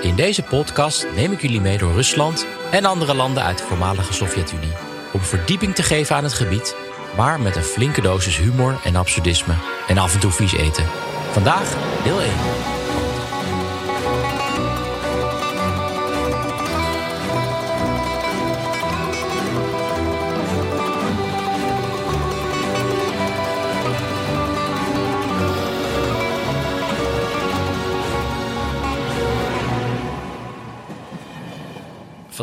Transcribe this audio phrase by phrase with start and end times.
[0.00, 4.12] In deze podcast neem ik jullie mee door Rusland en andere landen uit de voormalige
[4.12, 4.72] Sovjet-Unie.
[5.12, 6.76] Om verdieping te geven aan het gebied,
[7.16, 9.54] maar met een flinke dosis humor en absurdisme
[9.88, 10.84] en af en toe vies eten.
[11.30, 12.77] Vandaag deel 1.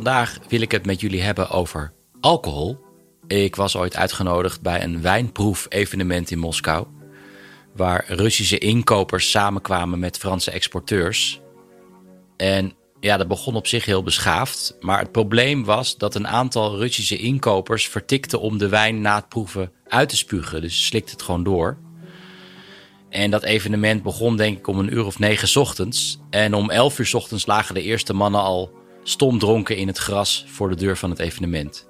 [0.05, 2.77] Vandaag wil ik het met jullie hebben over alcohol.
[3.27, 6.87] Ik was ooit uitgenodigd bij een wijnproef-evenement in Moskou.
[7.75, 11.41] Waar Russische inkopers samenkwamen met Franse exporteurs.
[12.37, 14.75] En ja, dat begon op zich heel beschaafd.
[14.79, 19.29] Maar het probleem was dat een aantal Russische inkopers vertikten om de wijn na het
[19.29, 20.61] proeven uit te spugen.
[20.61, 21.77] Dus slikte het gewoon door.
[23.09, 26.19] En dat evenement begon denk ik om een uur of negen ochtends.
[26.29, 30.45] En om elf uur ochtends lagen de eerste mannen al stom dronken in het gras
[30.47, 31.87] voor de deur van het evenement.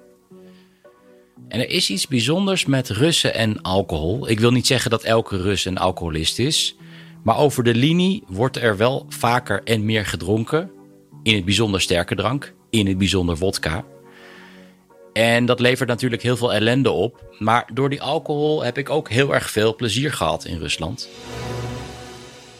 [1.48, 4.28] En er is iets bijzonders met Russen en alcohol.
[4.28, 6.76] Ik wil niet zeggen dat elke Rus een alcoholist is.
[7.22, 10.70] Maar over de linie wordt er wel vaker en meer gedronken.
[11.22, 13.84] In het bijzonder sterke drank, in het bijzonder vodka.
[15.12, 17.36] En dat levert natuurlijk heel veel ellende op.
[17.38, 21.08] Maar door die alcohol heb ik ook heel erg veel plezier gehad in Rusland.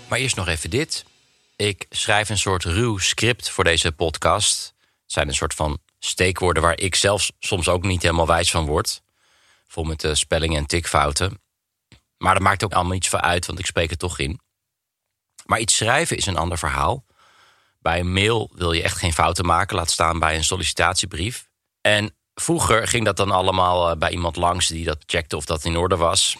[0.08, 1.04] Maar eerst nog even dit.
[1.56, 4.74] Ik schrijf een soort ruw script voor deze podcast.
[5.02, 8.66] Het zijn een soort van steekwoorden waar ik zelf soms ook niet helemaal wijs van
[8.66, 9.02] word.
[9.66, 11.40] Vol met de spellingen en tikfouten.
[12.18, 14.40] Maar dat maakt ook allemaal iets van uit, want ik spreek het toch in.
[15.44, 17.04] Maar iets schrijven is een ander verhaal.
[17.78, 21.48] Bij een mail wil je echt geen fouten maken, laat staan bij een sollicitatiebrief.
[21.80, 25.64] En vroeger ging dat dan allemaal eh, bij iemand langs die dat checkte of dat
[25.64, 26.36] in orde was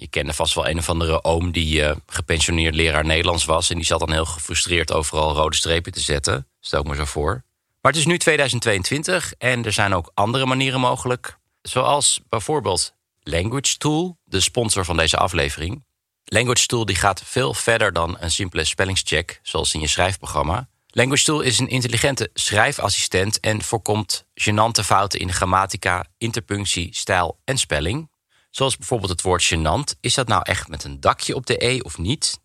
[0.00, 3.70] je kende vast wel een of andere oom die uh, gepensioneerd leraar Nederlands was.
[3.70, 6.46] En die zat dan heel gefrustreerd overal rode strepen te zetten.
[6.60, 7.44] Stel ik me zo voor.
[7.80, 11.38] Maar het is nu 2022 en er zijn ook andere manieren mogelijk.
[11.62, 15.84] Zoals bijvoorbeeld Language Tool, de sponsor van deze aflevering.
[16.24, 20.68] Language Tool die gaat veel verder dan een simpele spellingscheck, zoals in je schrijfprogramma.
[20.86, 27.58] Language Tool is een intelligente schrijfassistent en voorkomt gênante fouten in grammatica, interpunctie, stijl en
[27.58, 28.08] spelling.
[28.58, 29.98] Zoals bijvoorbeeld het woord gênant.
[30.00, 32.40] Is dat nou echt met een dakje op de E of niet?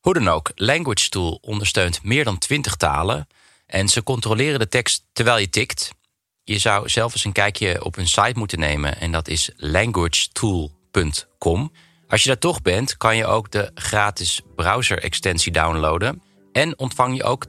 [0.00, 3.26] Hoe dan ook, Language Tool ondersteunt meer dan 20 talen
[3.66, 5.90] en ze controleren de tekst terwijl je tikt.
[6.42, 11.72] Je zou zelf eens een kijkje op hun site moeten nemen en dat is languagetool.com.
[12.08, 16.22] Als je daar toch bent, kan je ook de gratis browser-extensie downloaden
[16.52, 17.48] en ontvang je ook 20%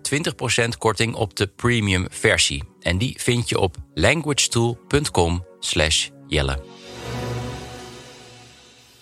[0.78, 2.64] korting op de premium versie.
[2.80, 6.75] En die vind je op languagetool.com/jelle.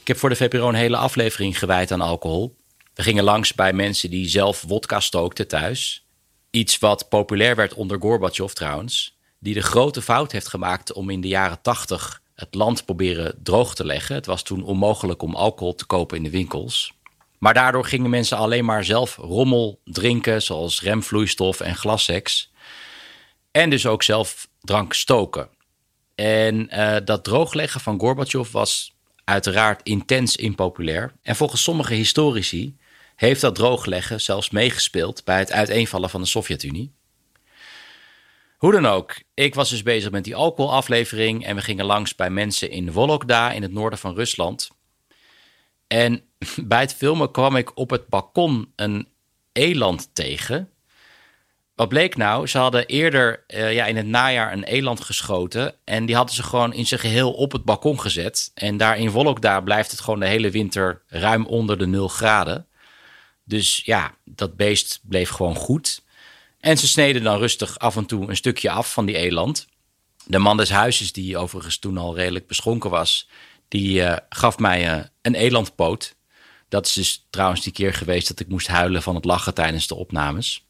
[0.03, 2.55] Ik heb voor de VPRO een hele aflevering gewijd aan alcohol.
[2.93, 6.07] We gingen langs bij mensen die zelf wodka stookten thuis.
[6.51, 9.17] Iets wat populair werd onder Gorbachev trouwens.
[9.39, 13.75] Die de grote fout heeft gemaakt om in de jaren tachtig het land proberen droog
[13.75, 14.15] te leggen.
[14.15, 16.93] Het was toen onmogelijk om alcohol te kopen in de winkels.
[17.37, 22.51] Maar daardoor gingen mensen alleen maar zelf rommel drinken, zoals remvloeistof en glasseks.
[23.51, 25.49] En dus ook zelf drank stoken.
[26.15, 28.92] En uh, dat droogleggen van Gorbachev was
[29.23, 31.13] uiteraard intens impopulair.
[31.21, 32.77] En volgens sommige historici
[33.15, 36.91] heeft dat droogleggen zelfs meegespeeld bij het uiteenvallen van de Sovjet-Unie.
[38.57, 42.29] Hoe dan ook, ik was dus bezig met die alcoholaflevering en we gingen langs bij
[42.29, 44.69] mensen in Vologda in het noorden van Rusland.
[45.87, 46.23] En
[46.63, 49.07] bij het filmen kwam ik op het balkon een
[49.51, 50.72] eland tegen
[51.75, 52.47] wat bleek nou?
[52.47, 55.75] Ze hadden eerder uh, ja, in het najaar een eland geschoten.
[55.83, 58.51] En die hadden ze gewoon in zijn geheel op het balkon gezet.
[58.53, 62.67] En daar in Volokda blijft het gewoon de hele winter ruim onder de 0 graden.
[63.43, 66.01] Dus ja, dat beest bleef gewoon goed.
[66.59, 69.67] En ze sneden dan rustig af en toe een stukje af van die eland.
[70.25, 73.29] De man des huizes, die overigens toen al redelijk beschonken was,
[73.67, 76.15] die uh, gaf mij uh, een elandpoot.
[76.69, 79.87] Dat is dus trouwens die keer geweest dat ik moest huilen van het lachen tijdens
[79.87, 80.65] de opnames.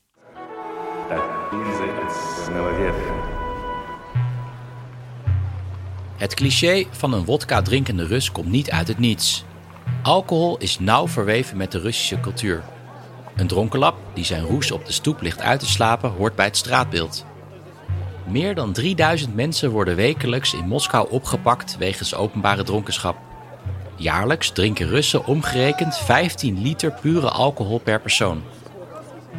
[6.15, 9.45] Het cliché van een wodka drinkende Rus komt niet uit het niets.
[10.01, 12.63] Alcohol is nauw verweven met de Russische cultuur.
[13.35, 16.57] Een dronkenlap die zijn roes op de stoep ligt uit te slapen hoort bij het
[16.57, 17.25] straatbeeld.
[18.27, 23.17] Meer dan 3000 mensen worden wekelijks in Moskou opgepakt wegens openbare dronkenschap.
[23.95, 28.43] Jaarlijks drinken Russen omgerekend 15 liter pure alcohol per persoon.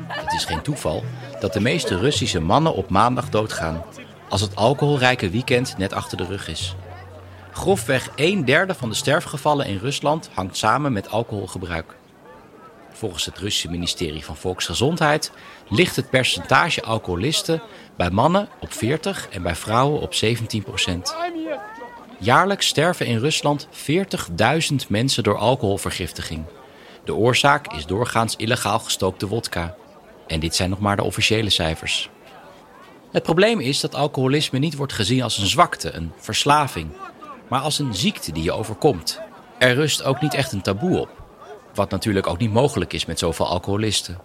[0.07, 1.05] Het is geen toeval
[1.45, 3.85] dat de meeste Russische mannen op maandag doodgaan,
[4.29, 6.75] als het alcoholrijke weekend net achter de rug is.
[7.53, 11.97] Grofweg een derde van de sterfgevallen in Rusland hangt samen met alcoholgebruik.
[12.93, 15.33] Volgens het Russische ministerie van Volksgezondheid
[15.69, 17.63] ligt het percentage alcoholisten
[17.97, 21.17] bij mannen op 40 en bij vrouwen op 17 procent.
[22.19, 26.45] Jaarlijks sterven in Rusland 40.000 mensen door alcoholvergiftiging.
[27.05, 29.77] De oorzaak is doorgaans illegaal gestookte wodka.
[30.27, 32.11] En dit zijn nog maar de officiële cijfers.
[33.13, 36.91] Het probleem is dat alcoholisme niet wordt gezien als een zwakte, een verslaving,
[37.49, 39.21] maar als een ziekte die je overkomt.
[39.59, 41.23] Er rust ook niet echt een taboe op,
[41.75, 44.19] wat natuurlijk ook niet mogelijk is met zoveel alcoholisten.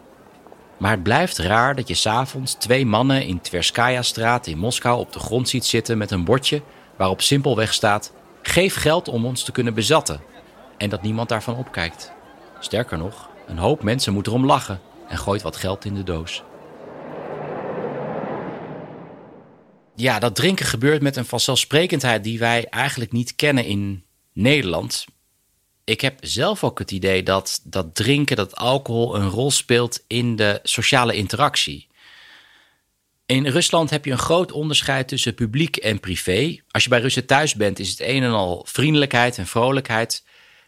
[0.78, 5.20] Maar het blijft raar dat je s'avonds twee mannen in Tverskaya-straat in Moskou op de
[5.20, 6.62] grond ziet zitten met een bordje
[6.98, 8.12] waarop simpelweg staat:
[8.42, 10.22] Geef geld om ons te kunnen bezatten.
[10.78, 12.12] En dat niemand daarvan opkijkt.
[12.60, 16.44] Sterker nog, een hoop mensen moet erom lachen en gooit wat geld in de doos.
[19.96, 24.04] Ja, dat drinken gebeurt met een vanzelfsprekendheid die wij eigenlijk niet kennen in
[24.34, 25.06] Nederland.
[25.84, 30.36] Ik heb zelf ook het idee dat dat drinken, dat alcohol een rol speelt in
[30.36, 31.88] de sociale interactie.
[33.26, 36.60] In Rusland heb je een groot onderscheid tussen publiek en privé.
[36.72, 40.24] Als je bij Russen thuis bent, is het een en al vriendelijkheid en vrolijkheid.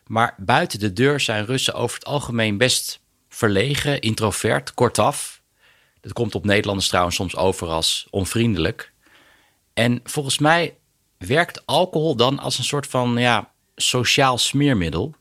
[0.06, 3.00] Maar buiten de deur zijn Russen over het algemeen best
[3.34, 5.42] verlegen, introvert, kortaf.
[6.02, 8.94] Dat komt op Nederlanders trouwens soms over als onvriendelijk.
[9.74, 10.78] En volgens mij
[11.18, 15.16] werkt alcohol dan als een soort van ja, sociaal smeermiddel.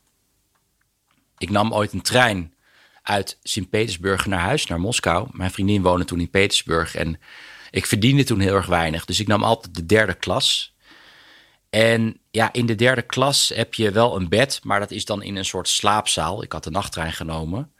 [1.37, 2.53] Ik nam ooit een trein
[3.01, 5.27] uit Sint-Petersburg naar huis, naar Moskou.
[5.31, 7.19] Mijn vriendin woonde toen in Petersburg en
[7.71, 9.05] ik verdiende toen heel erg weinig.
[9.05, 10.75] Dus ik nam altijd de derde klas.
[11.69, 15.23] En ja, in de derde klas heb je wel een bed, maar dat is dan
[15.23, 16.43] in een soort slaapzaal.
[16.43, 17.71] Ik had de nachttrein genomen.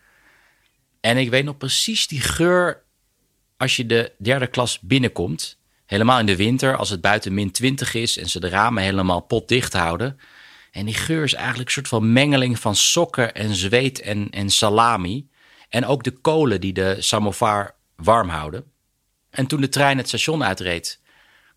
[1.01, 2.83] En ik weet nog precies die geur
[3.57, 5.59] als je de derde klas binnenkomt.
[5.85, 9.21] Helemaal in de winter, als het buiten min 20 is en ze de ramen helemaal
[9.21, 10.19] potdicht houden.
[10.71, 14.49] En die geur is eigenlijk een soort van mengeling van sokken en zweet en, en
[14.49, 15.29] salami.
[15.69, 18.63] En ook de kolen die de samovar warm houden.
[19.29, 20.99] En toen de trein het station uitreed,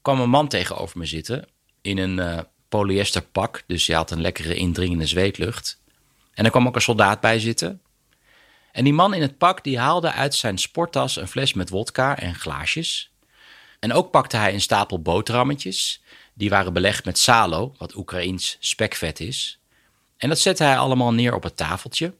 [0.02, 1.46] kwam een man tegenover me zitten
[1.80, 2.38] in een uh,
[2.68, 3.62] polyester pak.
[3.66, 5.80] Dus hij had een lekkere indringende zweetlucht.
[6.32, 7.80] En er kwam ook een soldaat bij zitten.
[8.74, 12.18] En die man in het pak die haalde uit zijn sporttas een fles met wodka
[12.18, 13.12] en glaasjes.
[13.80, 16.02] En ook pakte hij een stapel boterhammetjes.
[16.32, 19.58] Die waren belegd met salo, wat Oekraïens spekvet is.
[20.16, 22.14] En dat zette hij allemaal neer op het tafeltje.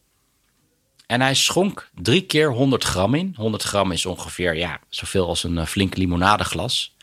[1.06, 3.34] En hij schonk drie keer 100 gram in.
[3.36, 6.96] 100 gram is ongeveer ja, zoveel als een eh, flink limonadeglas.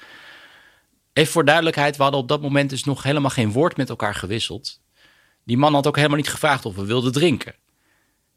[1.13, 4.15] Even voor duidelijkheid, we hadden op dat moment dus nog helemaal geen woord met elkaar
[4.15, 4.79] gewisseld.
[5.43, 7.55] Die man had ook helemaal niet gevraagd of we wilden drinken.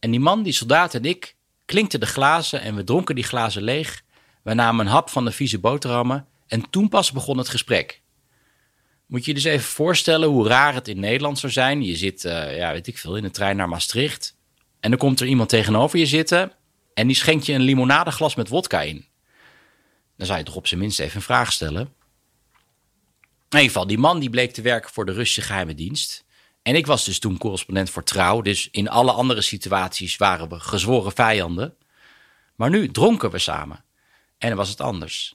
[0.05, 3.63] En die man, die soldaat en ik, klinkten de glazen en we dronken die glazen
[3.63, 4.03] leeg.
[4.43, 8.03] We namen een hap van de vieze boterhammen en toen pas begon het gesprek.
[9.07, 11.83] Moet je je dus even voorstellen hoe raar het in Nederland zou zijn.
[11.83, 14.37] Je zit, uh, ja, weet ik veel, in de trein naar Maastricht.
[14.81, 16.53] En dan komt er iemand tegenover je zitten
[16.95, 19.07] en die schenkt je een limonadeglas met wodka in.
[20.17, 21.83] Dan zou je toch op zijn minst even een vraag stellen.
[23.49, 26.24] In ieder geval, die man die bleek te werken voor de Russische geheime dienst.
[26.65, 28.41] En ik was dus toen correspondent voor Trouw.
[28.41, 31.77] Dus in alle andere situaties waren we gezworen vijanden.
[32.55, 33.85] Maar nu dronken we samen.
[34.39, 35.35] En dan was het anders.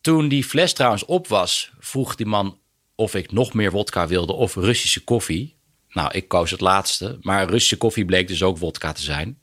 [0.00, 2.58] Toen die fles trouwens op was, vroeg die man
[2.94, 5.56] of ik nog meer wodka wilde of Russische koffie.
[5.88, 9.40] Nou, ik koos het laatste, maar Russische koffie bleek dus ook wodka te zijn.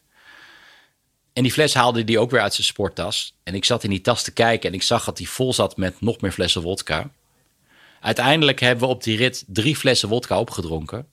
[1.33, 3.37] En die fles haalde hij ook weer uit zijn sporttas.
[3.43, 5.77] En ik zat in die tas te kijken en ik zag dat hij vol zat
[5.77, 7.11] met nog meer flessen wodka.
[8.03, 11.07] Uiteindelijk hebben we op die rit drie flessen wodka opgedronken.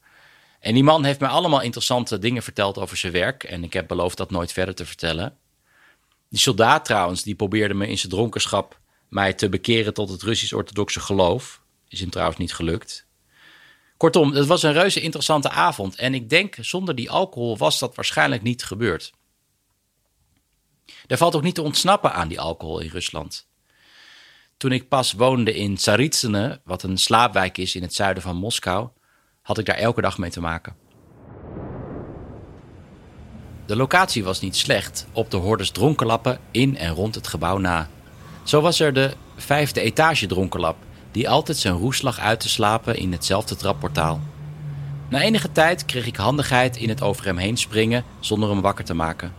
[0.60, 3.44] En die man heeft mij allemaal interessante dingen verteld over zijn werk.
[3.44, 5.36] En ik heb beloofd dat nooit verder te vertellen.
[6.28, 11.00] Die soldaat trouwens, die probeerde me in zijn dronkenschap mij te bekeren tot het Russisch-orthodoxe
[11.00, 11.62] geloof.
[11.88, 13.06] Is hem trouwens niet gelukt.
[13.96, 15.96] Kortom, het was een reuze interessante avond.
[15.96, 19.12] En ik denk, zonder die alcohol was dat waarschijnlijk niet gebeurd.
[21.06, 23.49] Er valt ook niet te ontsnappen aan die alcohol in Rusland.
[24.60, 28.88] Toen ik pas woonde in Tsaritsene, wat een slaapwijk is in het zuiden van Moskou,
[29.42, 30.76] had ik daar elke dag mee te maken.
[33.66, 37.88] De locatie was niet slecht, op de hordes dronkenlappen in en rond het gebouw na.
[38.42, 40.76] Zo was er de vijfde etage dronkenlap,
[41.10, 44.20] die altijd zijn roes lag uit te slapen in hetzelfde trapportaal.
[45.08, 48.84] Na enige tijd kreeg ik handigheid in het over hem heen springen zonder hem wakker
[48.84, 49.32] te maken.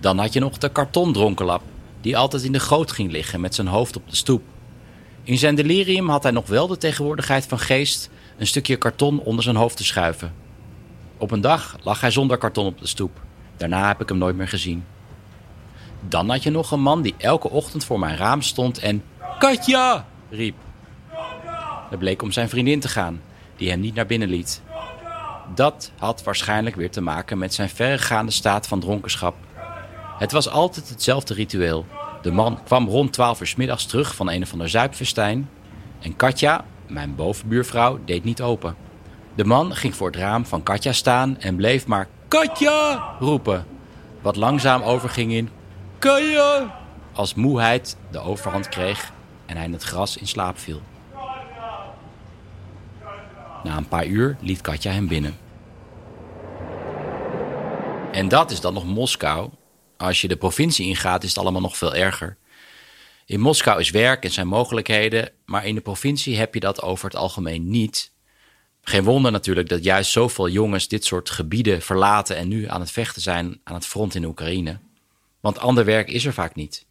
[0.00, 1.62] Dan had je nog de karton dronkenlap,
[2.00, 4.42] die altijd in de goot ging liggen met zijn hoofd op de stoep.
[5.22, 9.44] In zijn delirium had hij nog wel de tegenwoordigheid van geest een stukje karton onder
[9.44, 10.34] zijn hoofd te schuiven.
[11.16, 13.20] Op een dag lag hij zonder karton op de stoep.
[13.56, 14.84] Daarna heb ik hem nooit meer gezien.
[16.08, 19.02] Dan had je nog een man die elke ochtend voor mijn raam stond en
[19.38, 20.56] Katja riep.
[21.90, 23.20] Het bleek om zijn vriendin te gaan,
[23.56, 24.62] die hem niet naar binnen liet.
[25.54, 29.34] Dat had waarschijnlijk weer te maken met zijn verregaande staat van dronkenschap.
[30.18, 31.86] Het was altijd hetzelfde ritueel.
[32.22, 35.50] De man kwam rond 12 uur middags terug van een of ander zuipfestijn.
[36.00, 38.76] En Katja, mijn bovenbuurvrouw, deed niet open.
[39.34, 43.66] De man ging voor het raam van Katja staan en bleef maar Katja roepen.
[44.22, 45.50] Wat langzaam overging in
[45.98, 46.78] Katja.
[47.12, 49.12] Als moeheid de overhand kreeg
[49.46, 50.80] en hij in het gras in slaap viel.
[53.64, 55.36] Na een paar uur liet Katja hem binnen.
[58.12, 59.50] En dat is dan nog Moskou.
[59.96, 62.36] Als je de provincie ingaat, is het allemaal nog veel erger.
[63.26, 67.04] In Moskou is werk en zijn mogelijkheden, maar in de provincie heb je dat over
[67.04, 68.12] het algemeen niet.
[68.82, 72.90] Geen wonder natuurlijk dat juist zoveel jongens dit soort gebieden verlaten en nu aan het
[72.90, 74.78] vechten zijn aan het front in Oekraïne.
[75.40, 76.86] Want ander werk is er vaak niet.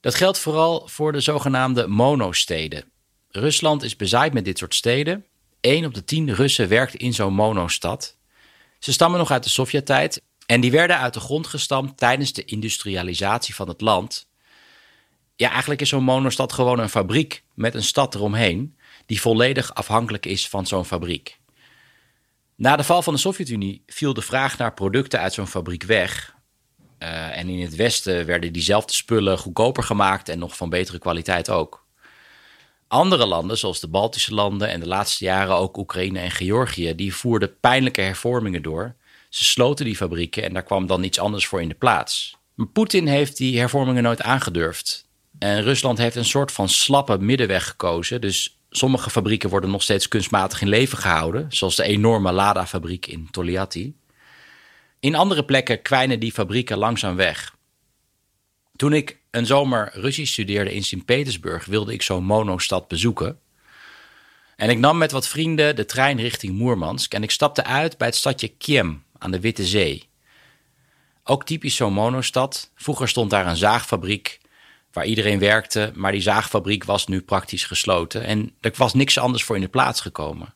[0.00, 2.84] Dat geldt vooral voor de zogenaamde monosteden.
[3.30, 5.24] Rusland is bezaaid met dit soort steden.
[5.60, 8.16] 1 op de 10 Russen werkt in zo'n monostad.
[8.78, 12.44] Ze stammen nog uit de Sovjet-tijd en die werden uit de grond gestampt tijdens de
[12.44, 14.28] industrialisatie van het land.
[15.36, 18.76] Ja, eigenlijk is zo'n monostad gewoon een fabriek met een stad eromheen,
[19.06, 21.38] die volledig afhankelijk is van zo'n fabriek.
[22.56, 26.34] Na de val van de Sovjet-Unie viel de vraag naar producten uit zo'n fabriek weg.
[26.98, 31.50] Uh, en in het Westen werden diezelfde spullen goedkoper gemaakt en nog van betere kwaliteit
[31.50, 31.86] ook.
[32.88, 37.14] Andere landen, zoals de Baltische landen en de laatste jaren ook Oekraïne en Georgië, die
[37.14, 38.96] voerden pijnlijke hervormingen door.
[39.28, 42.36] Ze sloten die fabrieken en daar kwam dan iets anders voor in de plaats.
[42.54, 45.08] Maar Poetin heeft die hervormingen nooit aangedurfd.
[45.38, 48.20] En Rusland heeft een soort van slappe middenweg gekozen.
[48.20, 53.28] Dus sommige fabrieken worden nog steeds kunstmatig in leven gehouden, zoals de enorme Lada-fabriek in
[53.30, 53.96] Toliati.
[55.00, 57.54] In andere plekken kwijnen die fabrieken langzaam weg.
[58.76, 63.38] Toen ik een zomer Russisch studeerde in Sint-Petersburg, wilde ik zo'n monostad bezoeken.
[64.56, 68.06] En ik nam met wat vrienden de trein richting Moermansk en ik stapte uit bij
[68.06, 70.08] het stadje Kiem aan de Witte Zee.
[71.24, 72.70] Ook typisch zo'n monostad.
[72.74, 74.40] Vroeger stond daar een zaagfabriek
[74.92, 79.44] waar iedereen werkte, maar die zaagfabriek was nu praktisch gesloten en er was niks anders
[79.44, 80.54] voor in de plaats gekomen.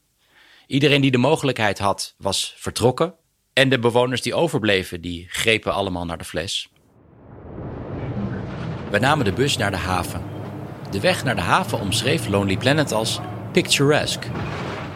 [0.66, 3.14] Iedereen die de mogelijkheid had, was vertrokken
[3.52, 6.68] en de bewoners die overbleven, die grepen allemaal naar de fles.
[8.90, 10.22] We namen de bus naar de haven.
[10.90, 13.20] De weg naar de haven omschreef Lonely Planet als
[13.52, 14.30] picturesque.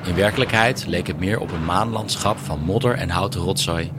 [0.05, 3.93] In werkelijkheid leek het meer op een maanlandschap van modder en houten rotzooi.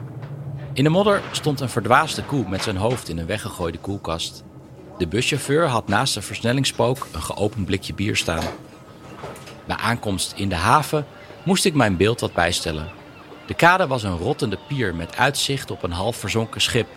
[0.72, 4.44] In de modder stond een verdwaasde koe met zijn hoofd in een weggegooide koelkast.
[4.98, 8.44] De buschauffeur had naast de versnellingspook een geopend blikje bier staan.
[9.64, 11.06] Bij aankomst in de haven
[11.42, 12.88] moest ik mijn beeld wat bijstellen.
[13.46, 16.88] De kade was een rottende pier met uitzicht op een half verzonken schip.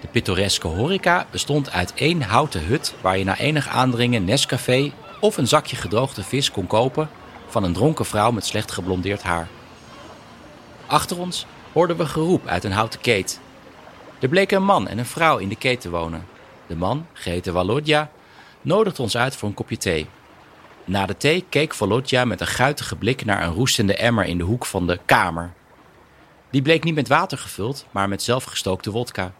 [0.00, 5.36] De pittoreske horeca bestond uit één houten hut waar je na enig aandringen Nescafé of
[5.36, 7.08] een zakje gedroogde vis kon kopen
[7.48, 9.48] van een dronken vrouw met slecht geblondeerd haar.
[10.86, 13.40] Achter ons hoorden we geroep uit een houten keet.
[14.18, 16.26] Er bleken een man en een vrouw in de keet te wonen.
[16.66, 18.10] De man, geheten Walodja,
[18.60, 20.06] nodigde ons uit voor een kopje thee.
[20.84, 24.44] Na de thee keek Volodja met een guitige blik naar een roestende emmer in de
[24.44, 25.52] hoek van de kamer.
[26.50, 29.32] Die bleek niet met water gevuld, maar met zelfgestookte wodka.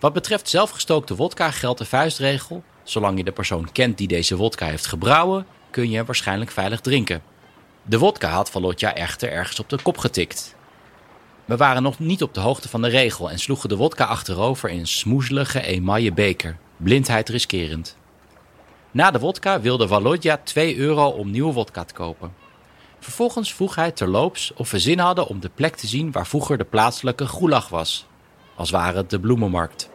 [0.00, 4.66] Wat betreft zelfgestookte wodka geldt de vuistregel: zolang je de persoon kent die deze wodka
[4.66, 7.22] heeft gebrouwen, kun je waarschijnlijk veilig drinken.
[7.82, 10.54] De wodka had Valotja echter ergens op de kop getikt.
[11.44, 14.70] We waren nog niet op de hoogte van de regel en sloegen de wodka achterover
[14.70, 17.96] in een smoezelige emaille beker, blindheid riskerend.
[18.90, 22.32] Na de wodka wilde Valodja 2 euro om nieuwe wodka te kopen.
[22.98, 26.58] Vervolgens vroeg hij terloops of we zin hadden om de plek te zien waar vroeger
[26.58, 28.06] de plaatselijke gulag was,
[28.54, 29.91] als ware het de bloemenmarkt.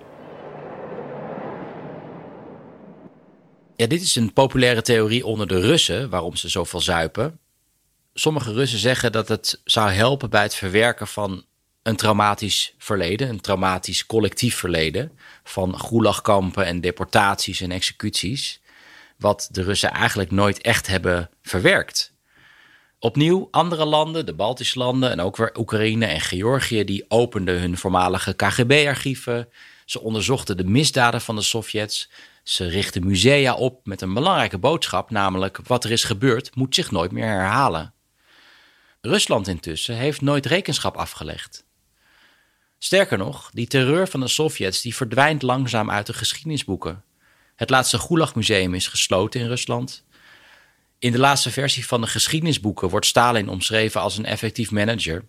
[3.78, 7.40] Ja, dit is een populaire theorie onder de Russen waarom ze zoveel zuipen.
[8.14, 11.46] Sommige Russen zeggen dat het zou helpen bij het verwerken van
[11.84, 15.12] een traumatisch verleden, een traumatisch collectief verleden
[15.44, 18.62] van gulagkampen en deportaties en executies,
[19.18, 22.14] wat de Russen eigenlijk nooit echt hebben verwerkt.
[23.00, 27.78] Opnieuw, andere landen, de Baltische landen en ook weer Oekraïne en Georgië, die openden hun
[27.78, 29.50] voormalige KGB-archieven.
[29.86, 32.10] Ze onderzochten de misdaden van de Sovjets.
[32.48, 36.92] Ze richten musea op met een belangrijke boodschap, namelijk wat er is gebeurd moet zich
[36.92, 37.94] nooit meer herhalen.
[39.02, 41.66] Rusland intussen heeft nooit rekenschap afgelegd.
[42.78, 47.04] Sterker nog, die terreur van de Sovjets die verdwijnt langzaam uit de geschiedenisboeken.
[47.56, 50.06] Het laatste Gulag-museum is gesloten in Rusland.
[51.00, 55.26] In de laatste versie van de geschiedenisboeken wordt Stalin omschreven als een effectief manager.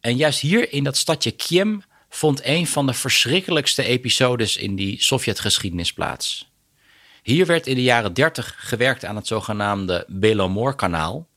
[0.00, 1.82] En juist hier in dat stadje Kiem
[2.14, 6.50] vond een van de verschrikkelijkste episodes in die Sovjetgeschiedenis plaats.
[7.22, 11.28] Hier werd in de jaren 30 gewerkt aan het zogenaamde Belomor-kanaal.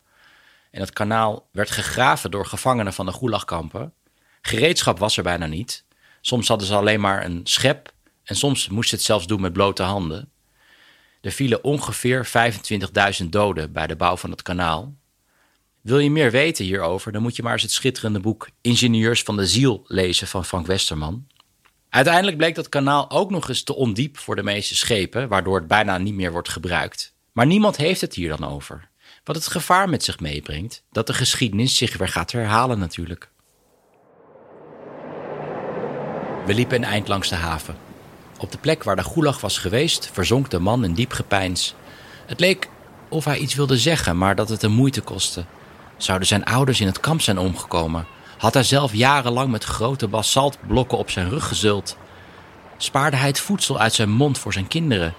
[0.72, 3.94] En dat kanaal werd gegraven door gevangenen van de Gulagkampen.
[4.42, 5.86] Gereedschap was er bijna niet.
[6.22, 7.94] Soms hadden ze alleen maar een schep
[8.24, 10.32] en soms moesten ze het zelfs doen met blote handen.
[11.22, 12.28] Er vielen ongeveer
[13.22, 14.96] 25.000 doden bij de bouw van het kanaal.
[15.88, 19.38] Wil je meer weten hierover, dan moet je maar eens het schitterende boek Ingenieurs van
[19.38, 21.28] de Ziel lezen van Frank Westerman.
[21.90, 25.68] Uiteindelijk bleek dat kanaal ook nog eens te ondiep voor de meeste schepen, waardoor het
[25.68, 27.14] bijna niet meer wordt gebruikt.
[27.32, 28.90] Maar niemand heeft het hier dan over.
[29.24, 33.30] Wat het gevaar met zich meebrengt dat de geschiedenis zich weer gaat herhalen natuurlijk.
[36.46, 37.78] We liepen een eind langs de haven.
[38.40, 41.76] Op de plek waar de gulag was geweest, verzonk de man in diep gepeins.
[42.26, 42.70] Het leek
[43.10, 45.46] of hij iets wilde zeggen, maar dat het hem moeite kostte.
[45.98, 48.06] Zouden zijn ouders in het kamp zijn omgekomen?
[48.38, 51.98] Had hij zelf jarenlang met grote basaltblokken op zijn rug gezult?
[52.78, 55.14] Spaarde hij het voedsel uit zijn mond voor zijn kinderen?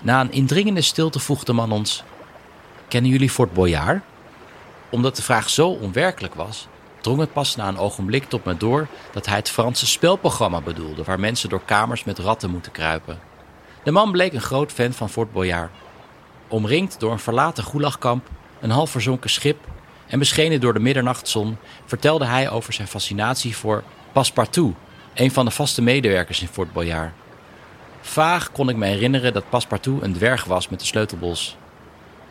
[0.00, 2.02] Na een indringende stilte vroeg de man ons:
[2.88, 4.02] Kennen jullie Fort Boyard?
[4.90, 6.66] Omdat de vraag zo onwerkelijk was,
[7.00, 11.04] drong het pas na een ogenblik tot me door dat hij het Franse spelprogramma bedoelde,
[11.04, 13.20] waar mensen door kamers met ratten moeten kruipen.
[13.82, 15.70] De man bleek een groot fan van Fort Boyard.
[16.48, 18.28] Omringd door een verlaten gulagkamp,
[18.60, 19.58] een half verzonken schip
[20.06, 21.56] en beschenen door de middernachtzon,
[21.86, 23.82] vertelde hij over zijn fascinatie voor
[24.12, 24.74] Passepartout,
[25.14, 27.12] een van de vaste medewerkers in Fort Boyard.
[28.00, 31.56] Vaag kon ik me herinneren dat Passepartout een dwerg was met de sleutelbos.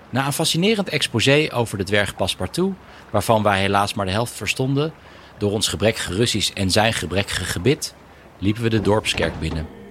[0.10, 2.74] Na een fascinerend exposé over de dwerg Passepartout,
[3.10, 4.94] waarvan wij helaas maar de helft verstonden,
[5.38, 7.96] door ons gebrekkige Russisch en zijn gebrekkige gebit,
[8.38, 9.83] liepen we de dorpskerk binnen.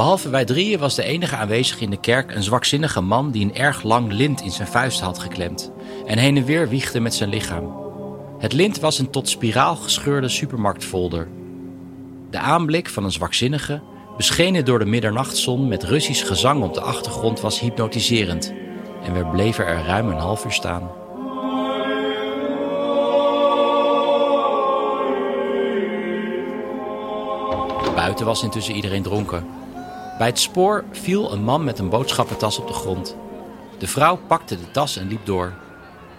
[0.00, 3.54] Behalve wij drieën was de enige aanwezig in de kerk een zwakzinnige man die een
[3.54, 5.72] erg lang lint in zijn vuist had geklemd
[6.06, 7.74] en heen en weer wiegde met zijn lichaam.
[8.38, 11.28] Het lint was een tot spiraal gescheurde supermarktfolder.
[12.30, 13.82] De aanblik van een zwakzinnige,
[14.16, 18.52] beschenen door de middernachtzon met Russisch gezang op de achtergrond, was hypnotiserend
[19.02, 20.90] en we bleven er ruim een half uur staan.
[27.94, 29.60] Buiten was intussen iedereen dronken.
[30.20, 33.16] Bij het spoor viel een man met een boodschappentas op de grond.
[33.78, 35.54] De vrouw pakte de tas en liep door.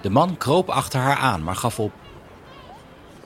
[0.01, 1.93] De man kroop achter haar aan, maar gaf op.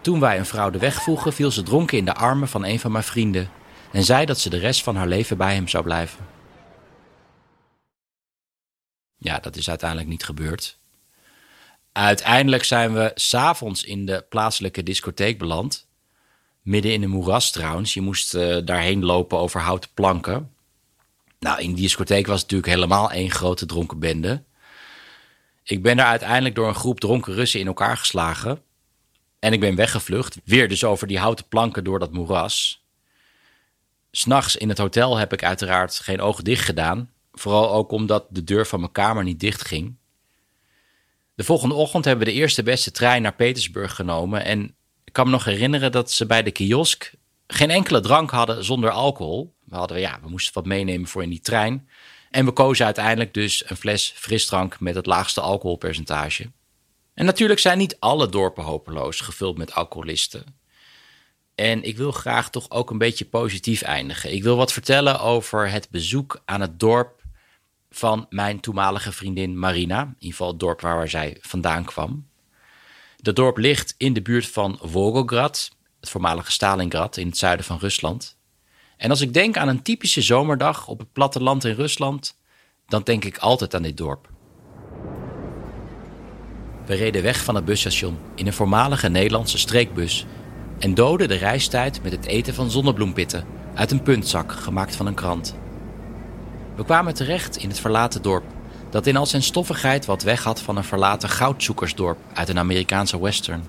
[0.01, 2.79] Toen wij een vrouw de weg vroegen, viel ze dronken in de armen van een
[2.79, 3.49] van mijn vrienden
[3.91, 6.25] en zei dat ze de rest van haar leven bij hem zou blijven.
[9.17, 10.77] Ja, dat is uiteindelijk niet gebeurd.
[11.91, 15.87] Uiteindelijk zijn we s'avonds in de plaatselijke discotheek beland.
[16.61, 17.93] Midden in een moeras trouwens.
[17.93, 20.54] Je moest uh, daarheen lopen over houten planken.
[21.45, 24.43] Nou, in die discotheek was het natuurlijk helemaal één grote dronken bende.
[25.63, 28.61] Ik ben daar uiteindelijk door een groep dronken Russen in elkaar geslagen.
[29.39, 30.37] En ik ben weggevlucht.
[30.43, 32.85] Weer dus over die houten planken door dat moeras.
[34.11, 37.11] S'nachts in het hotel heb ik uiteraard geen ogen dicht gedaan.
[37.31, 39.95] Vooral ook omdat de deur van mijn kamer niet dicht ging.
[41.35, 44.43] De volgende ochtend hebben we de eerste beste trein naar Petersburg genomen.
[44.43, 47.13] En ik kan me nog herinneren dat ze bij de kiosk
[47.47, 49.54] geen enkele drank hadden zonder alcohol.
[49.65, 51.89] We, hadden, ja, we moesten wat meenemen voor in die trein.
[52.31, 56.51] En we kozen uiteindelijk dus een fles frisdrank met het laagste alcoholpercentage.
[57.13, 60.43] En natuurlijk zijn niet alle dorpen hopeloos gevuld met alcoholisten.
[61.55, 64.33] En ik wil graag toch ook een beetje positief eindigen.
[64.33, 67.23] Ik wil wat vertellen over het bezoek aan het dorp
[67.89, 70.01] van mijn toenmalige vriendin Marina.
[70.01, 72.27] In ieder geval het dorp waar zij vandaan kwam.
[73.17, 77.77] Dat dorp ligt in de buurt van Volgograd, het voormalige Stalingrad in het zuiden van
[77.77, 78.37] Rusland.
[78.97, 82.37] En als ik denk aan een typische zomerdag op het platteland in Rusland,
[82.87, 84.29] dan denk ik altijd aan dit dorp.
[86.85, 90.25] We reden weg van het busstation in een voormalige Nederlandse streekbus
[90.79, 95.13] en doden de reistijd met het eten van zonnebloempitten uit een puntzak gemaakt van een
[95.13, 95.55] krant.
[96.75, 98.43] We kwamen terecht in het verlaten dorp,
[98.89, 103.21] dat in al zijn stoffigheid wat weg had van een verlaten goudzoekersdorp uit een Amerikaanse
[103.21, 103.67] western.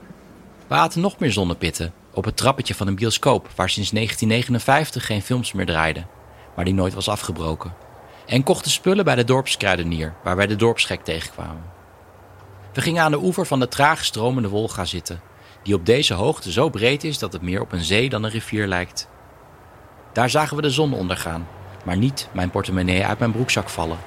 [0.66, 5.22] We aten nog meer zonnepitten op het trappetje van een bioscoop waar sinds 1959 geen
[5.22, 6.08] films meer draaiden,
[6.54, 7.74] maar die nooit was afgebroken.
[8.26, 11.62] En kochten spullen bij de dorpskruidenier, waar wij de dorpsgek tegenkwamen.
[12.72, 15.20] We gingen aan de oever van de traag stromende Wolga zitten,
[15.62, 18.30] die op deze hoogte zo breed is dat het meer op een zee dan een
[18.30, 19.08] rivier lijkt.
[20.12, 21.48] Daar zagen we de zon ondergaan,
[21.84, 23.98] maar niet mijn portemonnee uit mijn broekzak vallen.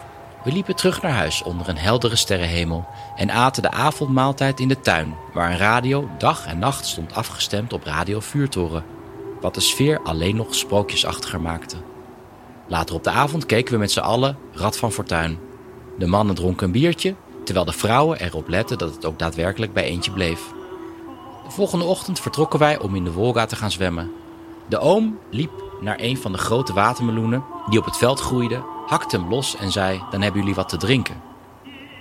[0.43, 4.79] We liepen terug naar huis onder een heldere sterrenhemel en aten de avondmaaltijd in de
[4.79, 8.85] tuin, waar een radio dag en nacht stond afgestemd op Radio Vuurtoren,
[9.41, 11.75] wat de sfeer alleen nog sprookjesachtiger maakte.
[12.67, 15.39] Later op de avond keken we met z'n allen Rad van Fortuin.
[15.97, 19.83] De mannen dronken een biertje, terwijl de vrouwen erop letten dat het ook daadwerkelijk bij
[19.83, 20.41] eentje bleef.
[21.45, 24.11] De volgende ochtend vertrokken wij om in de Wolga te gaan zwemmen.
[24.67, 29.17] De oom liep naar een van de grote watermeloenen die op het veld groeiden, hakte
[29.17, 31.21] hem los en zei: Dan hebben jullie wat te drinken.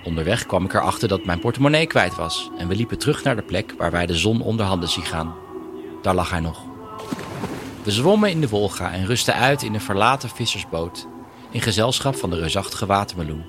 [0.03, 3.41] Onderweg kwam ik erachter dat mijn portemonnee kwijt was en we liepen terug naar de
[3.41, 5.35] plek waar wij de zon onder handen zien gaan.
[6.01, 6.61] Daar lag hij nog.
[7.83, 11.07] We zwommen in de Wolga en rustten uit in een verlaten vissersboot
[11.51, 13.45] in gezelschap van de reusachtige watermeloen.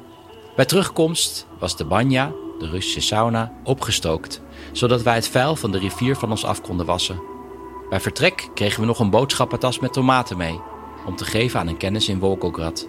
[0.57, 4.40] Bij terugkomst was de banja, de Russische sauna, opgestookt,
[4.72, 7.22] zodat wij het vuil van de rivier van ons af konden wassen.
[7.90, 10.61] Bij vertrek kregen we nog een boodschappentas met tomaten mee,
[11.07, 12.88] om te geven aan een kennis in Volgograd.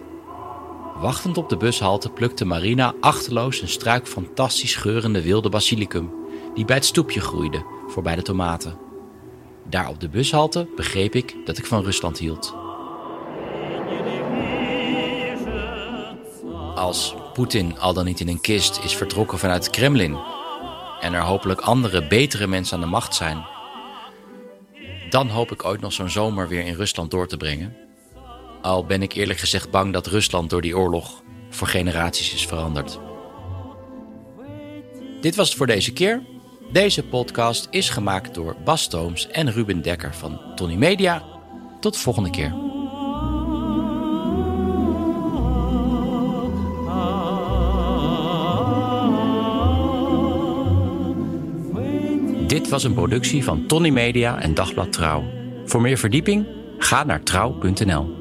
[1.01, 6.11] Wachtend op de bushalte plukte Marina achterloos een struik fantastisch geurende wilde basilicum,
[6.53, 8.77] die bij het stoepje groeide, voorbij de tomaten.
[9.69, 12.55] Daar op de bushalte begreep ik dat ik van Rusland hield.
[16.75, 20.17] Als Poetin al dan niet in een kist is vertrokken vanuit het Kremlin
[20.99, 23.45] en er hopelijk andere, betere mensen aan de macht zijn,
[25.09, 27.89] dan hoop ik ooit nog zo'n zomer weer in Rusland door te brengen.
[28.61, 32.99] Al ben ik eerlijk gezegd bang dat Rusland door die oorlog voor generaties is veranderd.
[35.21, 36.23] Dit was het voor deze keer.
[36.71, 41.23] Deze podcast is gemaakt door Bas Tooms en Ruben Dekker van Tony Media.
[41.79, 42.53] Tot de volgende keer.
[52.47, 55.23] Dit was een productie van Tony Media en Dagblad Trouw.
[55.65, 56.47] Voor meer verdieping
[56.77, 58.20] ga naar trouw.nl.